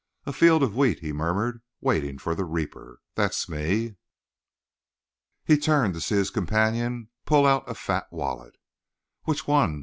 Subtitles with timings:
[0.25, 3.01] "A field of wheat," he murmured, "waiting for the reaper.
[3.13, 3.97] That's me."
[5.43, 8.55] He turned to see his companion pull out a fat wallet.
[9.25, 9.79] "Which one?"